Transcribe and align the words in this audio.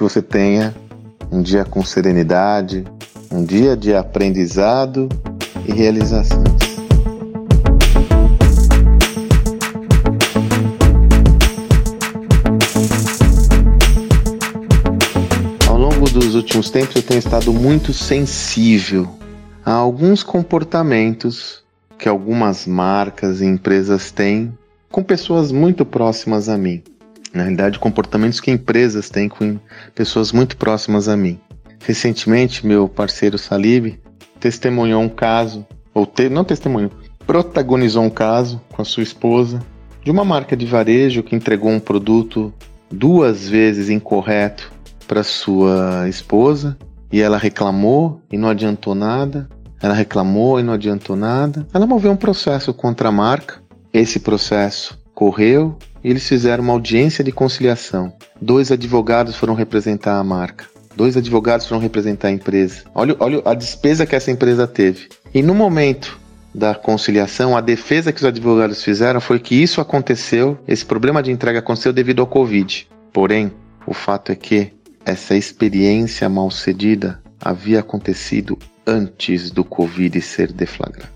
você 0.00 0.20
tenha 0.20 0.74
um 1.30 1.42
dia 1.42 1.64
com 1.64 1.84
serenidade, 1.84 2.84
um 3.30 3.44
dia 3.44 3.76
de 3.76 3.94
aprendizado 3.94 5.08
e 5.66 5.72
realizações. 5.72 6.44
Ao 15.68 15.78
longo 15.78 16.08
dos 16.10 16.34
últimos 16.34 16.70
tempos 16.70 16.96
eu 16.96 17.02
tenho 17.02 17.18
estado 17.18 17.52
muito 17.52 17.92
sensível 17.92 19.08
a 19.64 19.72
alguns 19.72 20.22
comportamentos 20.22 21.62
que 21.98 22.08
algumas 22.08 22.66
marcas 22.66 23.40
e 23.40 23.46
empresas 23.46 24.10
têm 24.10 24.56
com 24.90 25.02
pessoas 25.02 25.50
muito 25.50 25.84
próximas 25.84 26.48
a 26.48 26.58
mim. 26.58 26.82
Na 27.34 27.42
realidade, 27.42 27.80
comportamentos 27.80 28.40
que 28.40 28.50
empresas 28.50 29.10
têm 29.10 29.28
com 29.28 29.58
pessoas 29.92 30.30
muito 30.30 30.56
próximas 30.56 31.08
a 31.08 31.16
mim. 31.16 31.40
Recentemente, 31.84 32.64
meu 32.64 32.88
parceiro 32.88 33.36
Salib 33.36 33.98
testemunhou 34.38 35.02
um 35.02 35.08
caso, 35.08 35.66
ou 35.92 36.06
te, 36.06 36.28
não 36.28 36.44
testemunhou, 36.44 36.92
protagonizou 37.26 38.04
um 38.04 38.10
caso 38.10 38.60
com 38.72 38.80
a 38.80 38.84
sua 38.84 39.02
esposa 39.02 39.60
de 40.04 40.10
uma 40.10 40.24
marca 40.24 40.56
de 40.56 40.64
varejo 40.64 41.22
que 41.22 41.34
entregou 41.34 41.70
um 41.70 41.80
produto 41.80 42.54
duas 42.90 43.48
vezes 43.48 43.90
incorreto 43.90 44.72
para 45.08 45.22
sua 45.22 46.08
esposa 46.08 46.76
e 47.10 47.20
ela 47.20 47.38
reclamou 47.38 48.20
e 48.30 48.38
não 48.38 48.48
adiantou 48.48 48.94
nada. 48.94 49.48
Ela 49.82 49.94
reclamou 49.94 50.60
e 50.60 50.62
não 50.62 50.72
adiantou 50.72 51.16
nada. 51.16 51.66
Ela 51.74 51.86
moveu 51.86 52.12
um 52.12 52.16
processo 52.16 52.72
contra 52.72 53.08
a 53.08 53.12
marca. 53.12 53.62
Esse 53.92 54.20
processo 54.20 54.98
correu 55.14 55.76
eles 56.04 56.28
fizeram 56.28 56.62
uma 56.62 56.74
audiência 56.74 57.24
de 57.24 57.32
conciliação. 57.32 58.12
Dois 58.40 58.70
advogados 58.70 59.36
foram 59.36 59.54
representar 59.54 60.18
a 60.18 60.24
marca. 60.24 60.66
Dois 60.94 61.16
advogados 61.16 61.66
foram 61.66 61.80
representar 61.80 62.28
a 62.28 62.32
empresa. 62.32 62.82
Olha, 62.94 63.16
olha 63.18 63.42
a 63.44 63.54
despesa 63.54 64.06
que 64.06 64.14
essa 64.14 64.30
empresa 64.30 64.66
teve. 64.66 65.08
E 65.32 65.42
no 65.42 65.54
momento 65.54 66.20
da 66.54 66.74
conciliação, 66.74 67.56
a 67.56 67.60
defesa 67.60 68.12
que 68.12 68.18
os 68.18 68.24
advogados 68.24 68.84
fizeram 68.84 69.20
foi 69.20 69.40
que 69.40 69.56
isso 69.56 69.80
aconteceu, 69.80 70.56
esse 70.68 70.84
problema 70.84 71.22
de 71.22 71.32
entrega 71.32 71.58
aconteceu 71.58 71.92
devido 71.92 72.20
ao 72.20 72.28
Covid. 72.28 72.86
Porém, 73.12 73.50
o 73.86 73.92
fato 73.92 74.30
é 74.30 74.36
que 74.36 74.72
essa 75.04 75.34
experiência 75.34 76.28
mal 76.28 76.50
cedida 76.50 77.20
havia 77.40 77.80
acontecido 77.80 78.56
antes 78.86 79.50
do 79.50 79.64
Covid 79.64 80.20
ser 80.20 80.52
deflagrado. 80.52 81.12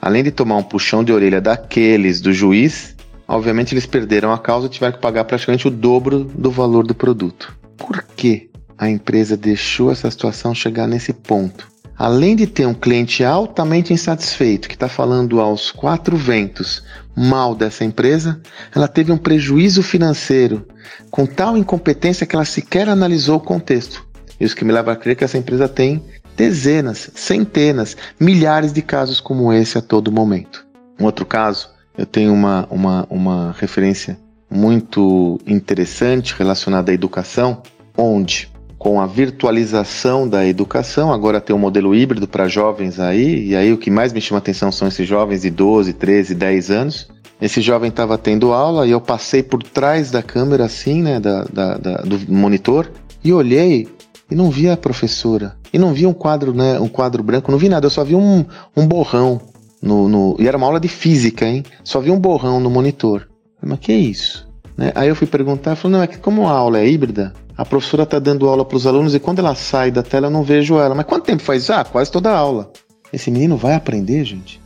Além 0.00 0.24
de 0.24 0.30
tomar 0.30 0.56
um 0.56 0.62
puxão 0.62 1.02
de 1.02 1.12
orelha 1.12 1.40
daqueles 1.40 2.20
do 2.20 2.32
juiz, 2.32 2.91
obviamente 3.26 3.72
eles 3.72 3.86
perderam 3.86 4.32
a 4.32 4.38
causa 4.38 4.66
e 4.66 4.70
tiveram 4.70 4.94
que 4.94 5.00
pagar 5.00 5.24
praticamente 5.24 5.66
o 5.66 5.70
dobro 5.70 6.24
do 6.24 6.50
valor 6.50 6.86
do 6.86 6.94
produto. 6.94 7.56
Por 7.76 8.02
quê? 8.16 8.48
a 8.82 8.90
empresa 8.90 9.36
deixou 9.36 9.92
essa 9.92 10.10
situação 10.10 10.52
chegar 10.52 10.88
nesse 10.88 11.12
ponto. 11.12 11.70
Além 11.96 12.34
de 12.34 12.48
ter 12.48 12.66
um 12.66 12.74
cliente 12.74 13.22
altamente 13.22 13.92
insatisfeito 13.92 14.68
que 14.68 14.74
está 14.74 14.88
falando 14.88 15.40
aos 15.40 15.70
quatro 15.70 16.16
ventos 16.16 16.82
mal 17.14 17.54
dessa 17.54 17.84
empresa, 17.84 18.40
ela 18.74 18.88
teve 18.88 19.12
um 19.12 19.16
prejuízo 19.16 19.84
financeiro 19.84 20.66
com 21.12 21.24
tal 21.24 21.56
incompetência 21.56 22.26
que 22.26 22.34
ela 22.34 22.44
sequer 22.44 22.88
analisou 22.88 23.36
o 23.36 23.40
contexto. 23.40 24.04
Isso 24.40 24.56
que 24.56 24.64
me 24.64 24.72
leva 24.72 24.90
a 24.90 24.96
crer 24.96 25.14
que 25.14 25.22
essa 25.22 25.38
empresa 25.38 25.68
tem 25.68 26.02
dezenas, 26.36 27.08
centenas, 27.14 27.96
milhares 28.18 28.72
de 28.72 28.82
casos 28.82 29.20
como 29.20 29.52
esse 29.52 29.78
a 29.78 29.82
todo 29.82 30.10
momento. 30.10 30.66
Um 30.98 31.04
outro 31.04 31.24
caso, 31.24 31.68
eu 31.96 32.06
tenho 32.06 32.32
uma, 32.32 32.66
uma, 32.70 33.06
uma 33.10 33.56
referência 33.58 34.18
muito 34.50 35.40
interessante 35.46 36.34
relacionada 36.36 36.90
à 36.90 36.94
educação, 36.94 37.62
onde 37.96 38.50
com 38.82 39.00
a 39.00 39.06
virtualização 39.06 40.28
da 40.28 40.44
educação, 40.44 41.12
agora 41.12 41.40
tem 41.40 41.54
um 41.54 41.58
modelo 41.58 41.94
híbrido 41.94 42.26
para 42.26 42.48
jovens 42.48 42.98
aí, 42.98 43.46
e 43.46 43.54
aí 43.54 43.72
o 43.72 43.78
que 43.78 43.92
mais 43.92 44.12
me 44.12 44.20
chama 44.20 44.38
atenção 44.38 44.72
são 44.72 44.88
esses 44.88 45.06
jovens 45.06 45.42
de 45.42 45.50
12, 45.50 45.92
13, 45.92 46.34
10 46.34 46.70
anos. 46.72 47.08
Esse 47.40 47.60
jovem 47.60 47.90
estava 47.90 48.18
tendo 48.18 48.52
aula 48.52 48.84
e 48.84 48.90
eu 48.90 49.00
passei 49.00 49.40
por 49.40 49.62
trás 49.62 50.10
da 50.10 50.20
câmera 50.20 50.64
assim, 50.64 51.00
né, 51.00 51.20
da, 51.20 51.44
da, 51.44 51.78
da, 51.78 51.96
do 51.98 52.18
monitor, 52.28 52.90
e 53.22 53.32
olhei 53.32 53.86
e 54.28 54.34
não 54.34 54.50
vi 54.50 54.68
a 54.68 54.76
professora. 54.76 55.54
E 55.72 55.78
não 55.78 55.92
vi 55.92 56.04
um 56.04 56.12
quadro, 56.12 56.52
né, 56.52 56.80
um 56.80 56.88
quadro 56.88 57.22
branco, 57.22 57.52
não 57.52 57.58
vi 57.58 57.68
nada, 57.68 57.86
eu 57.86 57.90
só 57.90 58.02
vi 58.02 58.16
um, 58.16 58.44
um 58.76 58.84
borrão 58.84 59.40
no, 59.82 60.08
no, 60.08 60.36
E 60.38 60.46
era 60.46 60.56
uma 60.56 60.66
aula 60.66 60.78
de 60.78 60.88
física, 60.88 61.44
hein? 61.44 61.64
Só 61.82 62.00
vi 62.00 62.10
um 62.10 62.18
borrão 62.18 62.60
no 62.60 62.70
monitor. 62.70 63.28
Mas 63.60 63.80
que 63.80 63.92
é 63.92 63.96
isso? 63.96 64.48
Né? 64.76 64.92
Aí 64.94 65.08
eu 65.08 65.16
fui 65.16 65.26
perguntar, 65.26 65.76
falou, 65.76 65.98
não, 65.98 66.04
é 66.04 66.06
que 66.06 66.18
como 66.18 66.46
a 66.48 66.52
aula 66.52 66.78
é 66.78 66.88
híbrida, 66.88 67.32
a 67.56 67.64
professora 67.64 68.04
está 68.04 68.18
dando 68.18 68.48
aula 68.48 68.64
para 68.64 68.76
os 68.76 68.86
alunos 68.86 69.14
e 69.14 69.20
quando 69.20 69.40
ela 69.40 69.54
sai 69.54 69.90
da 69.90 70.02
tela 70.02 70.28
eu 70.28 70.30
não 70.30 70.42
vejo 70.42 70.78
ela. 70.78 70.94
Mas 70.94 71.06
quanto 71.06 71.24
tempo 71.24 71.42
faz? 71.42 71.68
Ah, 71.68 71.84
quase 71.84 72.10
toda 72.10 72.30
a 72.30 72.36
aula. 72.36 72.72
Esse 73.12 73.30
menino 73.30 73.56
vai 73.56 73.74
aprender, 73.74 74.24
gente? 74.24 74.60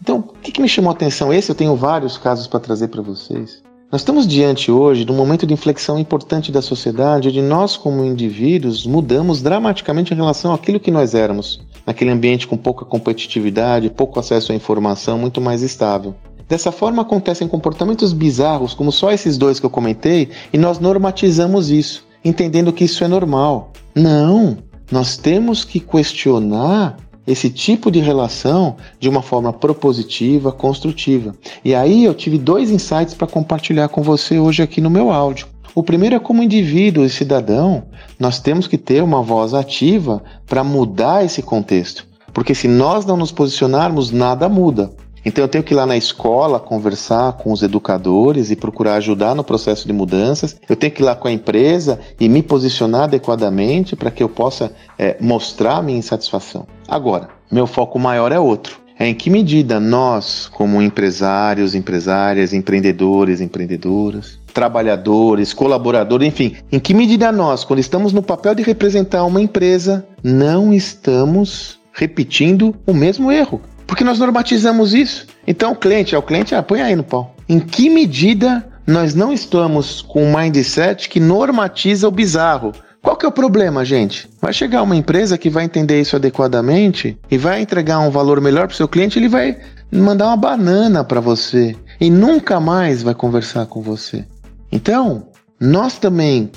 Então, 0.00 0.18
o 0.18 0.22
que, 0.22 0.52
que 0.52 0.60
me 0.60 0.68
chamou 0.68 0.90
a 0.90 0.94
atenção? 0.94 1.32
Esse 1.32 1.50
eu 1.50 1.54
tenho 1.54 1.76
vários 1.76 2.18
casos 2.18 2.46
para 2.46 2.60
trazer 2.60 2.88
para 2.88 3.02
vocês. 3.02 3.62
Nós 3.90 4.00
estamos 4.00 4.26
diante 4.26 4.70
hoje 4.70 5.04
de 5.04 5.12
um 5.12 5.14
momento 5.14 5.46
de 5.46 5.52
inflexão 5.52 5.98
importante 5.98 6.50
da 6.50 6.62
sociedade, 6.62 7.28
onde 7.28 7.42
nós, 7.42 7.76
como 7.76 8.04
indivíduos, 8.04 8.86
mudamos 8.86 9.42
dramaticamente 9.42 10.14
em 10.14 10.16
relação 10.16 10.52
àquilo 10.52 10.80
que 10.80 10.90
nós 10.90 11.14
éramos, 11.14 11.60
naquele 11.92 12.10
ambiente 12.10 12.48
com 12.48 12.56
pouca 12.56 12.84
competitividade, 12.84 13.90
pouco 13.90 14.18
acesso 14.18 14.50
à 14.50 14.54
informação, 14.54 15.18
muito 15.18 15.40
mais 15.40 15.62
estável. 15.62 16.14
Dessa 16.48 16.72
forma 16.72 17.02
acontecem 17.02 17.46
comportamentos 17.46 18.12
bizarros, 18.12 18.74
como 18.74 18.90
só 18.90 19.12
esses 19.12 19.38
dois 19.38 19.60
que 19.60 19.66
eu 19.66 19.70
comentei, 19.70 20.30
e 20.52 20.58
nós 20.58 20.78
normatizamos 20.78 21.70
isso 21.70 22.04
entendendo 22.24 22.72
que 22.72 22.84
isso 22.84 23.04
é 23.04 23.08
normal. 23.08 23.72
Não, 23.94 24.58
nós 24.90 25.16
temos 25.16 25.64
que 25.64 25.80
questionar 25.80 26.96
esse 27.26 27.48
tipo 27.50 27.90
de 27.90 28.00
relação 28.00 28.76
de 28.98 29.08
uma 29.08 29.22
forma 29.22 29.52
propositiva, 29.52 30.50
construtiva. 30.50 31.34
E 31.64 31.74
aí 31.74 32.04
eu 32.04 32.14
tive 32.14 32.36
dois 32.36 32.70
insights 32.70 33.14
para 33.14 33.26
compartilhar 33.26 33.88
com 33.88 34.02
você 34.02 34.38
hoje 34.38 34.62
aqui 34.62 34.80
no 34.80 34.90
meu 34.90 35.10
áudio. 35.10 35.46
O 35.74 35.82
primeiro 35.82 36.14
é 36.14 36.18
como 36.18 36.42
indivíduo 36.42 37.04
e 37.04 37.08
cidadão, 37.08 37.84
nós 38.18 38.38
temos 38.38 38.66
que 38.66 38.76
ter 38.76 39.02
uma 39.02 39.22
voz 39.22 39.54
ativa 39.54 40.22
para 40.46 40.62
mudar 40.62 41.24
esse 41.24 41.42
contexto. 41.42 42.06
Porque 42.32 42.54
se 42.54 42.68
nós 42.68 43.06
não 43.06 43.16
nos 43.16 43.32
posicionarmos, 43.32 44.10
nada 44.10 44.48
muda. 44.48 44.90
Então 45.24 45.44
eu 45.44 45.48
tenho 45.48 45.64
que 45.64 45.72
ir 45.72 45.76
lá 45.76 45.86
na 45.86 45.96
escola 45.96 46.58
conversar 46.58 47.34
com 47.34 47.52
os 47.52 47.62
educadores 47.62 48.50
e 48.50 48.56
procurar 48.56 48.94
ajudar 48.94 49.34
no 49.34 49.44
processo 49.44 49.86
de 49.86 49.92
mudanças. 49.92 50.56
Eu 50.68 50.76
tenho 50.76 50.92
que 50.92 51.00
ir 51.00 51.04
lá 51.04 51.14
com 51.14 51.28
a 51.28 51.32
empresa 51.32 52.00
e 52.18 52.28
me 52.28 52.42
posicionar 52.42 53.04
adequadamente 53.04 53.94
para 53.96 54.10
que 54.10 54.22
eu 54.22 54.28
possa 54.28 54.72
é, 54.98 55.16
mostrar 55.20 55.82
minha 55.82 55.98
insatisfação. 55.98 56.66
Agora, 56.88 57.28
meu 57.50 57.66
foco 57.66 57.98
maior 57.98 58.32
é 58.32 58.38
outro. 58.38 58.82
É 58.98 59.08
em 59.08 59.14
que 59.14 59.30
medida 59.30 59.80
nós, 59.80 60.48
como 60.48 60.82
empresários, 60.82 61.74
empresárias, 61.74 62.52
empreendedores, 62.52 63.40
empreendedoras, 63.40 64.38
trabalhadores, 64.52 65.52
colaboradores, 65.52 66.28
enfim, 66.28 66.56
em 66.70 66.78
que 66.78 66.94
medida 66.94 67.32
nós, 67.32 67.64
quando 67.64 67.80
estamos 67.80 68.12
no 68.12 68.22
papel 68.22 68.54
de 68.54 68.62
representar 68.62 69.24
uma 69.24 69.40
empresa, 69.40 70.06
não 70.22 70.72
estamos 70.72 71.80
repetindo 71.92 72.74
o 72.86 72.94
mesmo 72.94 73.32
erro? 73.32 73.60
Porque 73.86 74.04
nós 74.04 74.18
normatizamos 74.18 74.94
isso. 74.94 75.26
Então 75.46 75.72
o 75.72 75.76
cliente, 75.76 76.14
é 76.14 76.18
o 76.18 76.22
cliente, 76.22 76.54
ah, 76.54 76.62
põe 76.62 76.80
aí 76.80 76.96
no 76.96 77.04
pau. 77.04 77.34
Em 77.48 77.58
que 77.58 77.90
medida 77.90 78.66
nós 78.86 79.14
não 79.14 79.32
estamos 79.32 80.02
com 80.02 80.24
um 80.24 80.36
mindset 80.36 81.08
que 81.08 81.20
normatiza 81.20 82.08
o 82.08 82.10
bizarro? 82.10 82.72
Qual 83.02 83.16
que 83.16 83.26
é 83.26 83.28
o 83.28 83.32
problema, 83.32 83.84
gente? 83.84 84.30
Vai 84.40 84.52
chegar 84.52 84.82
uma 84.82 84.94
empresa 84.94 85.36
que 85.36 85.50
vai 85.50 85.64
entender 85.64 86.00
isso 86.00 86.14
adequadamente 86.14 87.18
e 87.28 87.36
vai 87.36 87.60
entregar 87.60 87.98
um 87.98 88.10
valor 88.10 88.40
melhor 88.40 88.68
para 88.68 88.74
o 88.74 88.76
seu 88.76 88.86
cliente, 88.86 89.18
ele 89.18 89.28
vai 89.28 89.58
mandar 89.90 90.28
uma 90.28 90.36
banana 90.36 91.02
para 91.02 91.20
você 91.20 91.76
e 92.00 92.08
nunca 92.08 92.60
mais 92.60 93.02
vai 93.02 93.14
conversar 93.14 93.66
com 93.66 93.82
você. 93.82 94.24
Então, 94.72 95.28
nós 95.60 95.98
também 95.98 96.50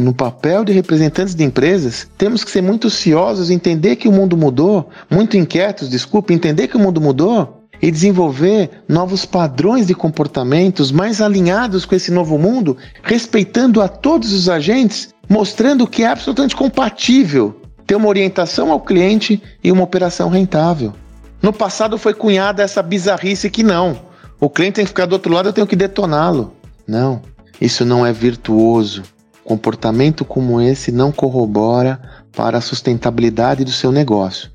no 0.00 0.14
papel 0.14 0.64
de 0.64 0.72
representantes 0.72 1.34
de 1.34 1.44
empresas, 1.44 2.08
temos 2.16 2.42
que 2.42 2.50
ser 2.50 2.62
muito 2.62 2.88
ciosos, 2.88 3.50
entender 3.50 3.96
que 3.96 4.08
o 4.08 4.12
mundo 4.12 4.36
mudou, 4.38 4.88
muito 5.10 5.36
inquietos, 5.36 5.90
desculpe, 5.90 6.32
entender 6.32 6.66
que 6.68 6.76
o 6.76 6.80
mundo 6.80 6.98
mudou 6.98 7.62
e 7.80 7.90
desenvolver 7.90 8.70
novos 8.88 9.26
padrões 9.26 9.86
de 9.86 9.94
comportamentos 9.94 10.90
mais 10.90 11.20
alinhados 11.20 11.84
com 11.84 11.94
esse 11.94 12.10
novo 12.10 12.38
mundo, 12.38 12.76
respeitando 13.02 13.82
a 13.82 13.88
todos 13.88 14.32
os 14.32 14.48
agentes, 14.48 15.12
mostrando 15.28 15.86
que 15.86 16.04
é 16.04 16.06
absolutamente 16.06 16.56
compatível 16.56 17.60
ter 17.86 17.96
uma 17.96 18.08
orientação 18.08 18.70
ao 18.70 18.80
cliente 18.80 19.42
e 19.62 19.70
uma 19.70 19.82
operação 19.82 20.30
rentável. 20.30 20.94
No 21.42 21.52
passado 21.52 21.98
foi 21.98 22.14
cunhada 22.14 22.62
essa 22.62 22.82
bizarrice 22.82 23.50
que 23.50 23.64
não. 23.64 23.98
O 24.40 24.48
cliente 24.48 24.76
tem 24.76 24.84
que 24.84 24.90
ficar 24.90 25.06
do 25.06 25.12
outro 25.12 25.32
lado, 25.32 25.48
eu 25.48 25.52
tenho 25.52 25.66
que 25.66 25.76
detoná-lo. 25.76 26.54
Não, 26.86 27.20
isso 27.60 27.84
não 27.84 28.04
é 28.04 28.12
virtuoso. 28.12 29.02
Comportamento 29.44 30.24
como 30.24 30.60
esse 30.60 30.92
não 30.92 31.10
corrobora 31.10 32.00
para 32.34 32.58
a 32.58 32.60
sustentabilidade 32.60 33.64
do 33.64 33.72
seu 33.72 33.90
negócio. 33.90 34.50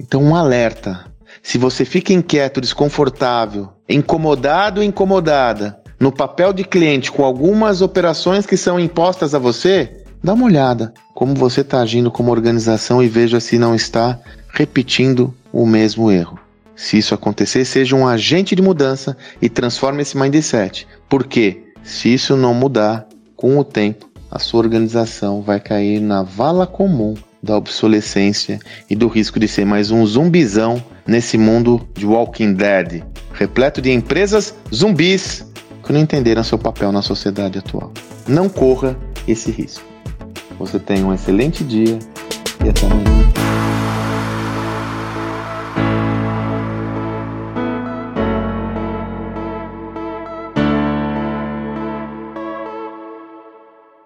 Então, 0.00 0.22
um 0.22 0.34
alerta: 0.34 1.04
se 1.42 1.58
você 1.58 1.84
fica 1.84 2.12
inquieto, 2.12 2.60
desconfortável, 2.60 3.68
incomodado 3.88 4.80
ou 4.80 4.86
incomodada 4.86 5.78
no 6.00 6.10
papel 6.10 6.52
de 6.52 6.64
cliente 6.64 7.12
com 7.12 7.24
algumas 7.24 7.80
operações 7.80 8.46
que 8.46 8.56
são 8.56 8.80
impostas 8.80 9.34
a 9.34 9.38
você, 9.38 10.04
dá 10.22 10.32
uma 10.32 10.46
olhada 10.46 10.92
como 11.14 11.34
você 11.34 11.60
está 11.60 11.80
agindo 11.80 12.10
como 12.10 12.32
organização 12.32 13.02
e 13.02 13.08
veja 13.08 13.40
se 13.40 13.58
não 13.58 13.74
está 13.74 14.18
repetindo 14.52 15.34
o 15.52 15.66
mesmo 15.66 16.10
erro. 16.10 16.38
Se 16.74 16.98
isso 16.98 17.14
acontecer, 17.14 17.64
seja 17.64 17.94
um 17.94 18.06
agente 18.06 18.56
de 18.56 18.62
mudança 18.62 19.16
e 19.40 19.48
transforme 19.48 20.02
esse 20.02 20.16
mindset. 20.16 20.88
Porque 21.08 21.62
se 21.84 22.12
isso 22.12 22.34
não 22.36 22.54
mudar, 22.54 23.06
com 23.36 23.58
o 23.58 23.64
tempo, 23.64 24.10
a 24.30 24.38
sua 24.38 24.60
organização 24.60 25.42
vai 25.42 25.60
cair 25.60 26.00
na 26.00 26.22
vala 26.22 26.66
comum 26.66 27.14
da 27.42 27.56
obsolescência 27.56 28.58
e 28.88 28.96
do 28.96 29.06
risco 29.06 29.38
de 29.38 29.46
ser 29.46 29.66
mais 29.66 29.90
um 29.90 30.04
zumbizão 30.06 30.82
nesse 31.06 31.36
mundo 31.36 31.86
de 31.94 32.06
Walking 32.06 32.54
Dead, 32.54 33.04
repleto 33.34 33.82
de 33.82 33.92
empresas 33.92 34.54
zumbis 34.74 35.46
que 35.84 35.92
não 35.92 36.00
entenderam 36.00 36.42
seu 36.42 36.58
papel 36.58 36.90
na 36.90 37.02
sociedade 37.02 37.58
atual. 37.58 37.92
Não 38.26 38.48
corra 38.48 38.96
esse 39.28 39.50
risco. 39.50 39.84
Você 40.58 40.78
tenha 40.78 41.04
um 41.04 41.12
excelente 41.12 41.62
dia 41.62 41.98
e 42.64 42.68
até 42.70 42.86
amanhã. 42.86 43.23